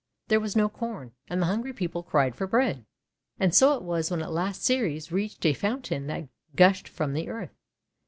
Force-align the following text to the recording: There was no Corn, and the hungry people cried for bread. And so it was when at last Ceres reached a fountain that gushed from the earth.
There 0.29 0.39
was 0.39 0.55
no 0.55 0.67
Corn, 0.67 1.11
and 1.29 1.39
the 1.39 1.45
hungry 1.45 1.73
people 1.73 2.01
cried 2.01 2.35
for 2.35 2.47
bread. 2.47 2.85
And 3.39 3.53
so 3.53 3.75
it 3.75 3.83
was 3.83 4.09
when 4.09 4.23
at 4.23 4.31
last 4.31 4.63
Ceres 4.65 5.11
reached 5.11 5.45
a 5.45 5.53
fountain 5.53 6.07
that 6.07 6.27
gushed 6.55 6.87
from 6.87 7.13
the 7.13 7.29
earth. 7.29 7.53